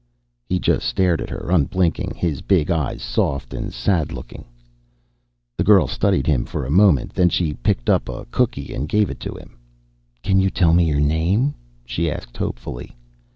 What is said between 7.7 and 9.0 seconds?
up a cookie and